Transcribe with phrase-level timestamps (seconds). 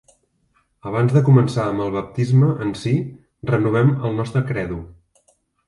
[0.91, 2.95] Abans de començar amb el baptisme en si,
[3.55, 4.83] renovem el nostre credo.